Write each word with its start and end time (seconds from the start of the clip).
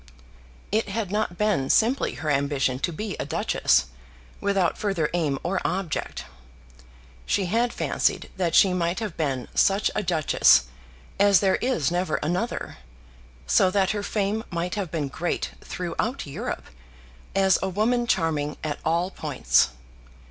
It 0.71 0.89
had 0.89 1.11
not 1.11 1.37
been 1.37 1.69
simply 1.69 2.15
her 2.15 2.31
ambition 2.31 2.79
to 2.79 2.91
be 2.91 3.15
a 3.19 3.23
duchess, 3.25 3.85
without 4.39 4.75
further 4.75 5.11
aim 5.13 5.37
or 5.43 5.61
object. 5.63 6.25
She 7.27 7.45
had 7.45 7.71
fancied 7.71 8.31
that 8.35 8.55
she 8.55 8.73
might 8.73 8.99
have 8.99 9.15
been 9.15 9.47
such 9.53 9.91
a 9.93 10.01
duchess 10.01 10.63
as 11.19 11.39
there 11.39 11.57
is 11.57 11.91
never 11.91 12.15
another, 12.15 12.77
so 13.45 13.69
that 13.69 13.91
her 13.91 14.01
fame 14.01 14.43
might 14.49 14.73
have 14.73 14.89
been 14.89 15.07
great 15.07 15.51
throughout 15.63 16.25
Europe, 16.25 16.65
as 17.35 17.59
a 17.61 17.69
woman 17.69 18.07
charming 18.07 18.57
at 18.63 18.79
all 18.83 19.11
points. 19.11 19.69